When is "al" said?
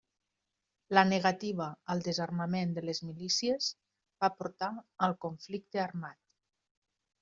1.95-2.01, 5.09-5.19